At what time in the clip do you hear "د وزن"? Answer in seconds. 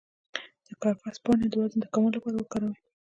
1.49-1.77